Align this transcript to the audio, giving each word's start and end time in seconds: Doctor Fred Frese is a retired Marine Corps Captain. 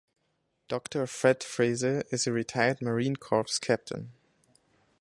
Doctor 0.67 1.05
Fred 1.05 1.41
Frese 1.43 2.01
is 2.11 2.25
a 2.25 2.31
retired 2.31 2.81
Marine 2.81 3.17
Corps 3.17 3.59
Captain. 3.61 4.11